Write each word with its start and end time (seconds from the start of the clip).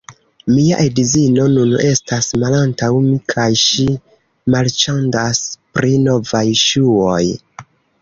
Mia 0.51 0.77
edzino 0.83 1.45
nun 1.57 1.75
estas 1.89 2.31
malantaŭ 2.45 2.91
mi 3.09 3.13
kaj 3.35 3.47
ŝi 3.67 3.87
marĉandas 4.57 5.45
pri 5.79 5.97
novaj 6.11 6.47
ŝuoj 6.67 7.25